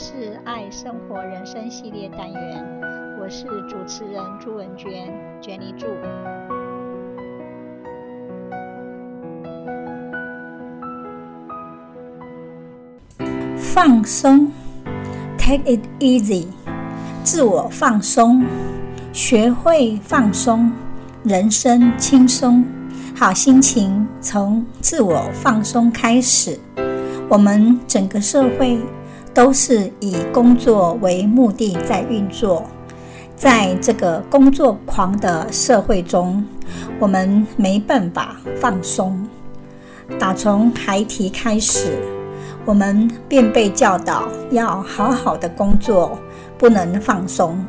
[0.00, 2.64] 是爱生活人生系列单元，
[3.20, 5.88] 我是主持人朱文娟，Jenny 朱。
[13.56, 14.52] 放松
[15.36, 16.46] ，Take it easy，
[17.24, 18.46] 自我放松，
[19.12, 20.70] 学会放松，
[21.24, 22.64] 人生轻松，
[23.16, 26.56] 好心情从自我放松开始。
[27.28, 28.78] 我们整个社会
[29.32, 32.64] 都是以工作为目的在运作，
[33.36, 36.44] 在这个工作狂的社会中，
[36.98, 39.26] 我们没办法放松。
[40.18, 41.98] 打从孩提开始，
[42.64, 46.18] 我们便被教导要好好的工作，
[46.56, 47.64] 不能放松。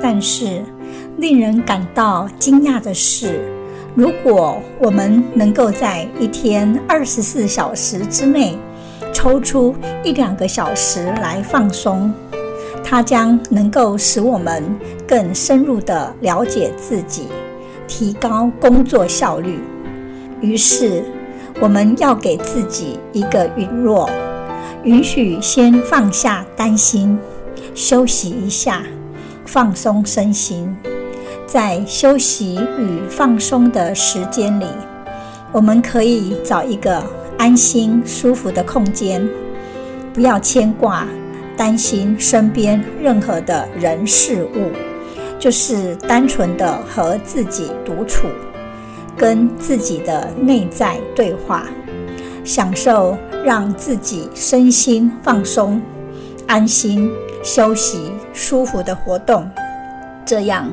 [0.00, 0.62] 但是，
[1.16, 3.44] 令人感到惊讶的是，
[3.94, 8.56] 如果我们能够在一天二十四小时之内，
[9.12, 12.12] 抽出一两个小时来放松，
[12.82, 14.64] 它将能够使我们
[15.06, 17.28] 更深入地了解自己，
[17.86, 19.60] 提高工作效率。
[20.40, 21.04] 于是，
[21.60, 24.10] 我们要给自己一个允诺，
[24.82, 27.18] 允许先放下担心，
[27.74, 28.82] 休息一下，
[29.44, 30.74] 放松身心。
[31.46, 34.66] 在休息与放松的时间里，
[35.52, 37.04] 我们可以找一个。
[37.42, 39.28] 安心舒服的空间，
[40.14, 41.04] 不要牵挂、
[41.56, 44.70] 担心身边任何的人事物，
[45.40, 48.28] 就是单纯的和自己独处，
[49.16, 51.66] 跟自己的内在对话，
[52.44, 55.82] 享受让自己身心放松、
[56.46, 57.10] 安心
[57.42, 59.50] 休息、舒服的活动，
[60.24, 60.72] 这样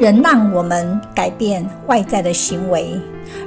[0.00, 3.00] 能让我们改变外在的行为，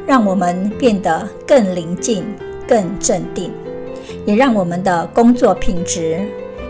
[0.06, 2.26] 让我们变得更宁静。
[2.68, 3.52] 更镇定，
[4.26, 6.20] 也让我们的工作品质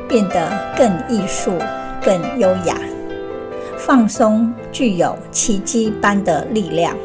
[0.07, 1.57] 变得更艺术、
[2.03, 2.77] 更优雅。
[3.77, 6.95] 放松具有奇迹般的力量，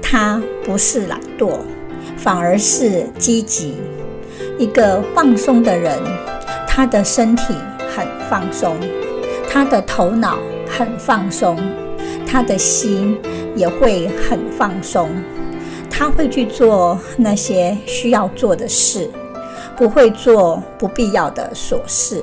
[0.00, 1.58] 它不是懒惰，
[2.16, 3.74] 反而是积极。
[4.58, 5.98] 一个放松的人，
[6.68, 7.54] 他的身体
[7.94, 8.76] 很放松，
[9.48, 11.56] 他的头脑很放松，
[12.24, 13.18] 他的心
[13.56, 15.08] 也会很放松。
[15.96, 19.08] 他会去做那些需要做的事，
[19.76, 22.22] 不会做不必要的琐事。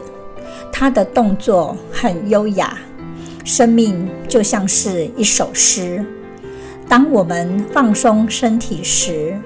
[0.74, 2.78] 他的动作很优雅，
[3.46, 6.04] 生命就像是一首诗。
[6.90, 9.40] 当我们放松身体时，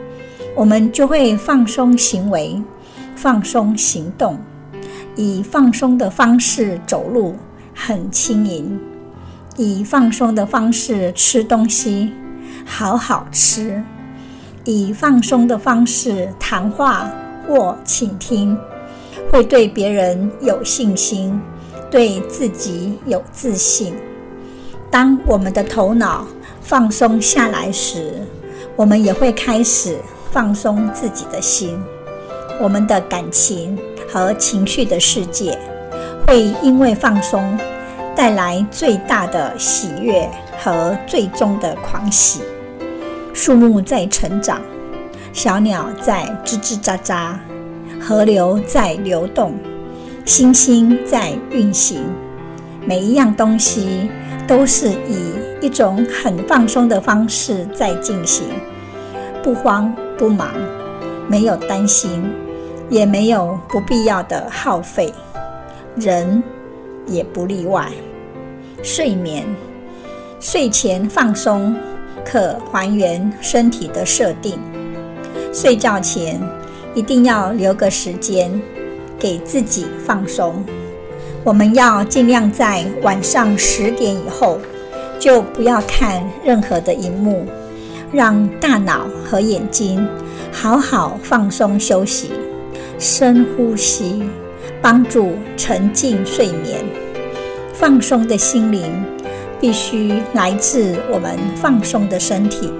[0.55, 2.59] 我们就会放松行为，
[3.15, 4.39] 放松行动，
[5.15, 7.35] 以放松的方式走路，
[7.75, 8.79] 很轻盈；
[9.55, 12.11] 以放松的方式吃东西，
[12.65, 13.83] 好好吃。
[14.65, 17.07] 以放松的方式谈话
[17.47, 18.57] 或倾听，
[19.31, 21.39] 会对别人有信心，
[21.91, 23.95] 对自己有自信。
[24.89, 26.25] 当我们的头脑
[26.61, 28.25] 放松下来时，
[28.75, 29.97] 我们也会开始
[30.31, 31.79] 放松自己的心。
[32.59, 33.77] 我们的感情
[34.11, 35.59] 和情绪的世界
[36.25, 37.55] 会因为放松
[38.15, 40.27] 带来最大的喜悦
[40.57, 42.41] 和最终的狂喜。
[43.35, 44.61] 树木在成长，
[45.33, 47.33] 小鸟在吱吱喳喳，
[47.99, 49.53] 河流在流动，
[50.23, 52.01] 星星在运行。
[52.85, 54.09] 每一样东西
[54.47, 58.47] 都是以一种很放松的方式在进行，
[59.43, 60.47] 不慌不忙，
[61.27, 62.23] 没有担心，
[62.89, 65.13] 也没有不必要的耗费。
[65.97, 66.41] 人
[67.05, 67.91] 也不例外。
[68.81, 69.45] 睡眠，
[70.39, 71.75] 睡前放松。
[72.25, 74.59] 可还原身体的设定。
[75.53, 76.41] 睡觉前
[76.93, 78.61] 一定要留个时间
[79.17, 80.65] 给自己放松。
[81.43, 84.59] 我们要尽量在晚上十点以后
[85.19, 87.45] 就不要看任何的荧幕，
[88.11, 90.05] 让大脑和眼睛
[90.51, 92.31] 好好放松休息。
[92.97, 94.23] 深呼吸，
[94.81, 96.83] 帮助沉浸睡眠，
[97.73, 99.05] 放松的心灵。
[99.59, 102.71] 必须来自我们放松的身体。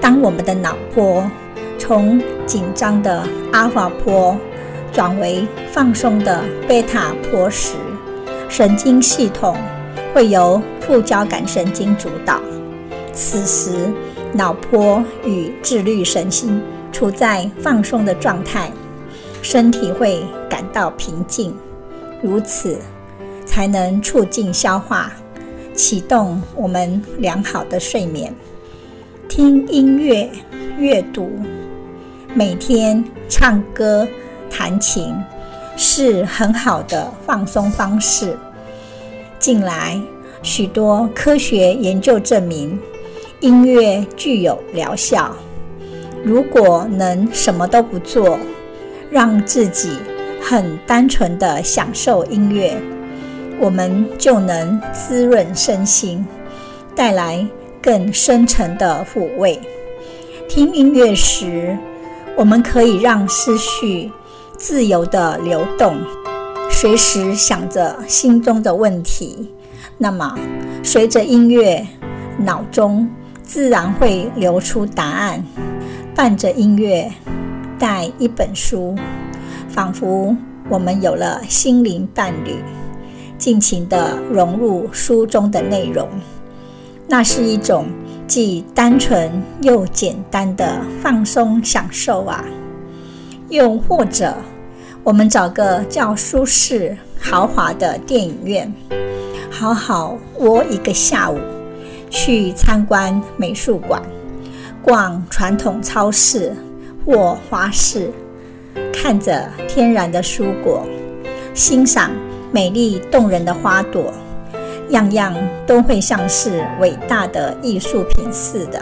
[0.00, 1.24] 当我们的脑波
[1.78, 4.36] 从紧张的阿尔法波
[4.92, 7.74] 转为放松的贝塔波时，
[8.48, 9.56] 神经系统
[10.12, 12.40] 会由副交感神经主导。
[13.12, 13.72] 此时，
[14.32, 16.60] 脑波与自律神经
[16.92, 18.70] 处在放松的状态，
[19.42, 21.56] 身体会感到平静，
[22.22, 22.78] 如此
[23.46, 25.12] 才能促进消化。
[25.74, 28.32] 启动我们良好的睡眠，
[29.28, 30.30] 听音乐、
[30.78, 31.32] 阅读，
[32.32, 34.06] 每天唱歌、
[34.48, 35.12] 弹琴，
[35.76, 38.36] 是很好的放松方式。
[39.40, 40.00] 近来，
[40.42, 42.78] 许多科学研究证明，
[43.40, 45.34] 音乐具有疗效。
[46.22, 48.38] 如果能什么都不做，
[49.10, 49.90] 让自己
[50.40, 52.80] 很单纯地享受音乐，
[53.60, 56.26] 我们就能滋润身心，
[56.94, 57.46] 带来
[57.82, 59.60] 更深沉的抚慰。
[60.48, 61.76] 听音乐时，
[62.36, 64.10] 我们可以让思绪
[64.56, 65.96] 自由地流动，
[66.70, 69.50] 随时想着心中的问题。
[69.96, 70.36] 那么，
[70.82, 71.86] 随着音乐，
[72.38, 73.08] 脑中
[73.42, 75.44] 自然会流出答案。
[76.14, 77.10] 伴着音乐，
[77.78, 78.94] 带一本书，
[79.68, 80.36] 仿佛
[80.68, 82.56] 我们有了心灵伴侣，
[83.38, 86.08] 尽情地融入书中的内容。
[87.06, 87.86] 那是一种
[88.26, 92.44] 既单纯又简单的放松享受啊！
[93.50, 94.34] 又或者，
[95.02, 98.72] 我们找个较舒适、豪华的电影院，
[99.50, 101.38] 好好窝一个下午，
[102.08, 104.02] 去参观美术馆。
[104.82, 106.54] 逛传统超市
[107.04, 108.10] 或花市，
[108.92, 110.86] 看着天然的蔬果，
[111.52, 112.10] 欣赏
[112.54, 114.12] 美丽动人的花朵，
[114.90, 115.34] 样样
[115.66, 118.80] 都会像是伟大的艺术品似的，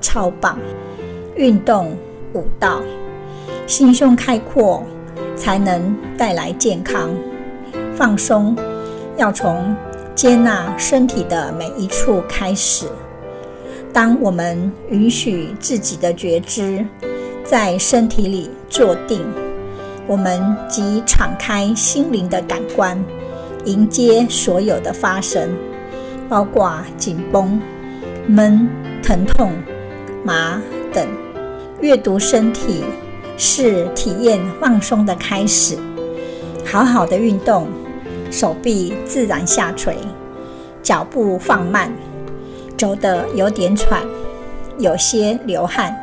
[0.00, 0.58] 超棒！
[1.36, 1.94] 运动、
[2.32, 2.80] 舞蹈，
[3.66, 4.82] 心胸开阔，
[5.36, 7.10] 才能带来健康。
[7.94, 8.56] 放松，
[9.18, 9.76] 要从
[10.14, 12.86] 接纳身体的每一处开始。
[13.92, 16.82] 当我们允许自己的觉知
[17.44, 19.22] 在身体里坐定，
[20.10, 23.00] 我们即敞开心灵的感官，
[23.64, 25.48] 迎接所有的发生，
[26.28, 27.62] 包括紧绷、
[28.26, 28.68] 闷、
[29.04, 29.52] 疼痛、
[30.24, 30.60] 麻
[30.92, 31.06] 等。
[31.80, 32.82] 阅读身体
[33.38, 35.78] 是体验放松的开始。
[36.66, 37.68] 好好的运动，
[38.32, 39.96] 手臂自然下垂，
[40.82, 41.92] 脚步放慢。
[42.76, 44.02] 走得有点喘，
[44.76, 45.96] 有些流汗，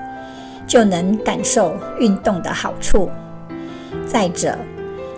[0.65, 3.09] 就能感受运动的好处。
[4.07, 4.57] 再者，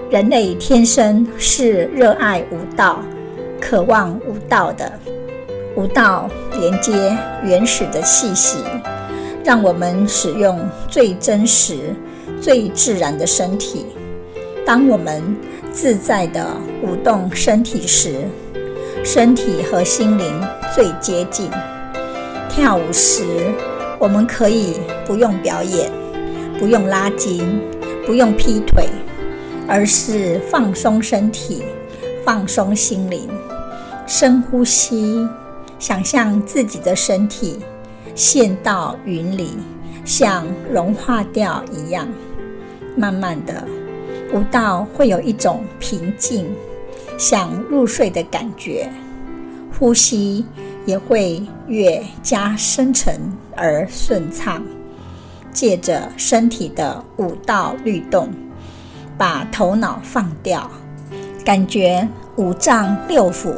[0.10, 3.00] 人类天生是热爱舞蹈、
[3.62, 4.92] 渴望舞蹈的。
[5.76, 6.28] 舞蹈
[6.60, 8.58] 连接原始的气息，
[9.46, 10.60] 让我们使用
[10.90, 11.96] 最真实、
[12.42, 13.86] 最自然的身体。
[14.66, 15.24] 当我们
[15.72, 16.46] 自在地
[16.84, 18.28] 舞动身体时，
[19.04, 20.42] 身体和心灵
[20.76, 21.50] 最接近。
[22.50, 23.24] 跳舞时，
[24.00, 24.74] 我们可以
[25.06, 25.90] 不用表演，
[26.60, 27.62] 不用拉筋，
[28.10, 28.90] 不用劈腿，
[29.68, 31.62] 而是放松身体，
[32.26, 33.30] 放松心灵。
[34.08, 35.30] 深呼吸，
[35.78, 37.60] 想象自己的身体
[38.16, 39.52] 陷到云里，
[40.06, 42.08] 像融化掉一样。
[42.98, 43.64] 慢慢的，
[44.34, 46.50] 舞蹈会有一种平静。
[47.16, 48.90] 想入睡的感觉，
[49.78, 50.44] 呼吸
[50.84, 53.22] 也会越加深沉
[53.56, 54.64] 而顺畅。
[55.52, 58.30] 借着身体的五道律动，
[59.18, 60.70] 把头脑放掉，
[61.44, 63.54] 感觉五脏六腑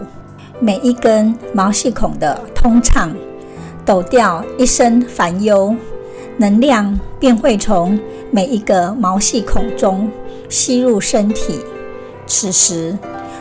[0.59, 3.13] 每一根毛细孔的通畅，
[3.85, 5.75] 抖掉一身烦忧，
[6.37, 7.99] 能量便会从
[8.31, 10.09] 每一个毛细孔中
[10.49, 11.59] 吸入身体。
[12.25, 12.97] 此时，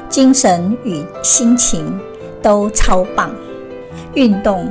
[0.08, 1.98] 精神与心情
[2.42, 3.30] 都超棒，
[4.14, 4.68] 运动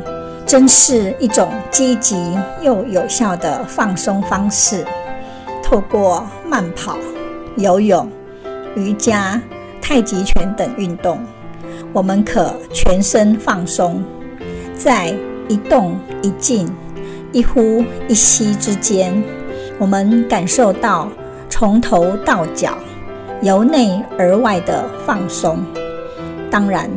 [0.49, 4.83] 真是一种积极又有效的放松方式。
[5.61, 6.97] 透过慢跑、
[7.55, 8.09] 游泳、
[8.75, 9.39] 瑜伽、
[9.79, 11.19] 太极拳等运动，
[11.93, 14.03] 我们可全身放松，
[14.73, 15.15] 在
[15.47, 16.67] 一动一静、
[17.31, 19.23] 一呼一吸之间，
[19.77, 21.07] 我们感受到
[21.47, 22.73] 从头到脚。
[23.43, 25.63] 由内而外的放松，
[26.49, 26.89] 当然，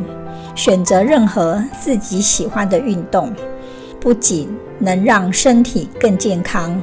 [0.54, 3.32] 选择任何自己喜欢的运动，
[3.99, 6.80] 不仅能让身体更健康，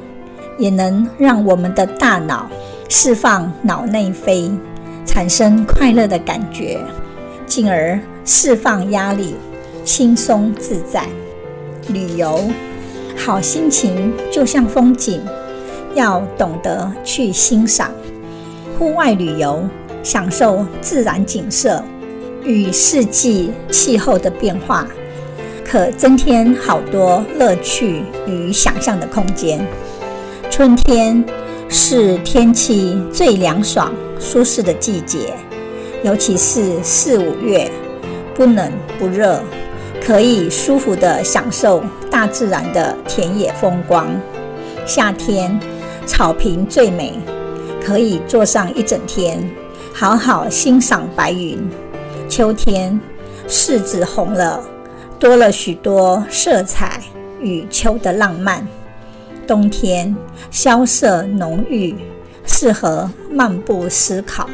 [0.57, 2.49] 也能让我们的大脑
[2.87, 4.51] 释放脑内啡，
[5.05, 6.79] 产生快乐的感觉，
[7.45, 9.35] 进而释放压力，
[9.83, 11.05] 轻松自在。
[11.89, 12.49] 旅游，
[13.15, 15.21] 好心情就像风景，
[15.93, 17.91] 要懂得去欣赏。
[18.77, 19.63] 户外旅游，
[20.03, 21.83] 享受自然景色
[22.43, 24.87] 与四季气候的变化，
[25.65, 29.59] 可增添好多乐趣与想象的空间。
[30.49, 31.23] 春天
[31.67, 35.33] 是天气最凉爽、舒适的季节，
[36.03, 37.69] 尤其是四五月，
[38.33, 39.41] 不冷不热，
[40.01, 44.07] 可以舒服地享受大自然的田野风光。
[44.85, 45.59] 夏天，
[46.05, 47.13] 草坪最美。
[47.81, 49.49] 可以坐上一整天，
[49.93, 51.57] 好好欣赏白云。
[52.29, 52.97] 秋天，
[53.47, 54.63] 柿子红了，
[55.19, 57.01] 多了许多色彩
[57.41, 58.65] 与秋的浪漫。
[59.47, 60.15] 冬天，
[60.51, 61.95] 萧瑟浓郁，
[62.45, 64.47] 适合漫步思考。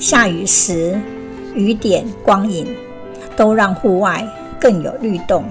[0.00, 1.00] 下雨时，
[1.54, 2.66] 雨点光影，
[3.36, 4.26] 都让户外
[4.60, 5.44] 更有律动。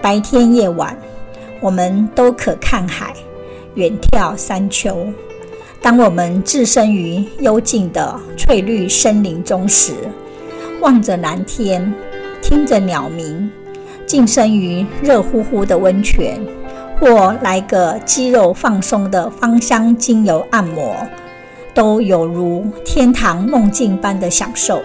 [0.00, 0.96] 白天夜晚，
[1.60, 3.12] 我们都可看海，
[3.74, 5.04] 远眺山丘。
[5.82, 9.94] 当我们置身于幽静的翠绿森林中时，
[10.80, 11.92] 望着蓝天，
[12.42, 13.50] 听着鸟鸣，
[14.06, 16.40] 浸身于热乎乎的温泉，
[16.98, 20.96] 或来个肌肉放松的芳香精油按摩，
[21.74, 24.80] 都有如天堂梦境般的享受。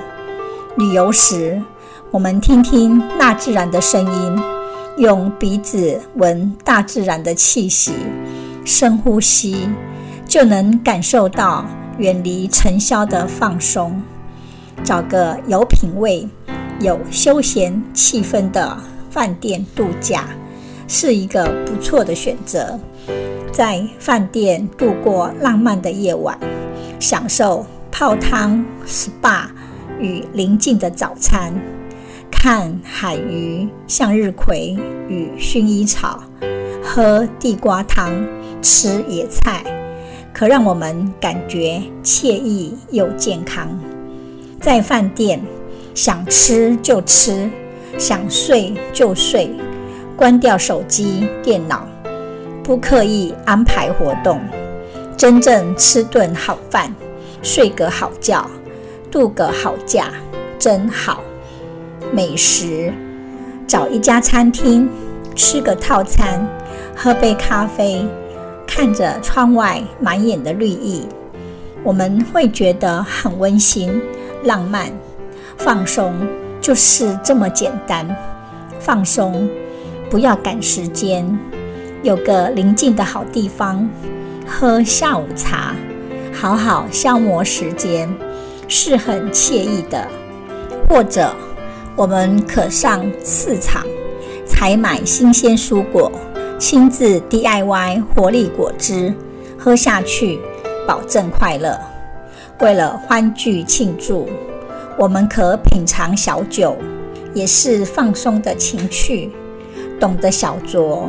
[0.77, 1.61] 旅游时，
[2.11, 4.43] 我们听听大自然的声音，
[4.97, 7.93] 用鼻子闻大自然的气息，
[8.63, 9.69] 深呼吸。
[10.27, 11.63] 就能感受到
[11.99, 14.01] 远离尘嚣的放松。
[14.85, 16.29] 找个有品味、
[16.79, 18.77] 有休闲气氛的
[19.09, 20.25] 饭店度假，
[20.87, 22.79] 是一个不错的选择。
[23.51, 26.37] 在饭店度过浪漫的夜晚，
[26.99, 29.45] 享受泡汤、SPA
[29.99, 31.51] 与宁静的早餐，
[32.29, 34.77] 看海鱼、向日葵
[35.09, 36.21] 与薰衣草，
[36.83, 38.23] 喝地瓜汤，
[38.61, 39.63] 吃野菜。
[40.31, 43.67] 可让我们感觉惬意又健康。
[44.65, 45.39] 在饭店，
[45.93, 47.47] 想吃就吃，
[47.99, 49.51] 想睡就睡，
[50.17, 51.87] 关掉手机、电脑，
[52.63, 54.41] 不刻意安排活动，
[55.15, 56.91] 真正吃顿好饭，
[57.43, 58.49] 睡个好觉，
[59.11, 60.11] 度个好假，
[60.57, 61.21] 真好。
[62.11, 62.91] 美食，
[63.67, 64.89] 找一家餐厅，
[65.35, 66.43] 吃个套餐，
[66.95, 68.03] 喝杯咖啡。
[68.65, 71.07] 看着窗外满眼的绿意，
[71.83, 74.01] 我们会觉得很温馨、
[74.45, 74.89] 浪漫、
[75.57, 76.13] 放松，
[76.61, 78.07] 就是这么简单。
[78.79, 79.49] 放松，
[80.09, 81.37] 不要赶时间，
[82.03, 83.89] 有个宁静的好地方，
[84.47, 85.75] 喝下午茶，
[86.31, 88.07] 好好消磨时间，
[88.67, 90.07] 是很惬意的。
[90.87, 91.33] 或者，
[91.95, 93.83] 我们可上市场，
[94.45, 96.11] 采买新鲜蔬果。
[96.57, 99.13] 亲自 DIY 活力果汁，
[99.57, 100.39] 喝下去
[100.87, 101.77] 保证快乐。
[102.59, 104.29] 为了欢聚庆祝，
[104.97, 106.77] 我们可品尝小酒，
[107.33, 109.31] 也是放松的情趣。
[109.99, 111.03] 懂得小酌，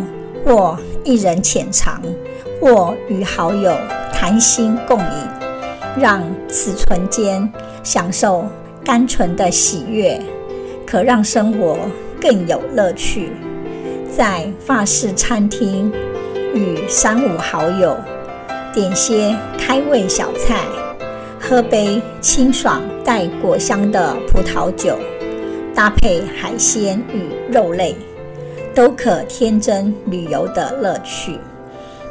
[0.45, 2.01] 或一人浅尝，
[2.61, 3.77] 或与好友
[4.13, 5.07] 谈心共饮，
[5.99, 8.45] 让此唇间享受
[8.85, 10.21] 甘醇的喜悦，
[10.85, 11.79] 可让生活
[12.21, 13.33] 更有乐趣。
[14.17, 15.93] 在法式餐厅
[16.55, 17.97] 与三五好友
[18.73, 20.61] 点些开胃小菜，
[21.49, 24.99] 喝杯清爽带果香的葡萄酒，
[25.73, 27.95] 搭配海鲜与肉类，
[28.75, 31.39] 都可添增旅游的乐趣，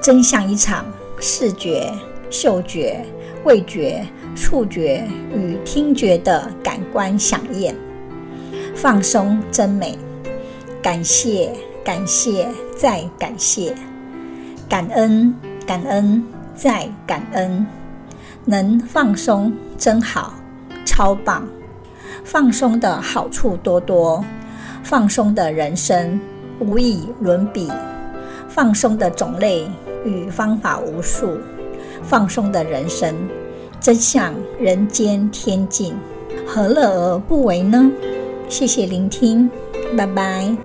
[0.01, 0.85] 真像一场
[1.19, 1.91] 视觉、
[2.29, 3.03] 嗅觉、
[3.43, 4.05] 味觉、
[4.37, 7.75] 触觉与听觉的感官饗宴。
[8.73, 9.97] 放松真美，
[10.81, 11.51] 感谢。
[11.83, 13.75] 感谢，再感谢，
[14.67, 15.35] 感恩，
[15.67, 16.23] 感恩，
[16.55, 17.63] 再感恩，
[18.45, 20.33] 能放松真好，
[20.85, 21.47] 超棒！
[22.23, 24.23] 放松的好处多多，
[24.83, 26.19] 放松的人生
[26.59, 27.71] 无以伦比，
[28.47, 29.67] 放松的种类
[30.03, 31.37] 与方法无数，
[32.03, 33.13] 放松的人生
[33.79, 35.95] 真像人间天境，
[36.45, 37.91] 何乐而不为呢？
[38.47, 39.49] 谢谢聆听，
[39.97, 40.64] 拜拜。